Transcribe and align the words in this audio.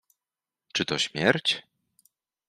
Czy 0.73 0.85
to 0.85 0.99
śmierć? 0.99 1.63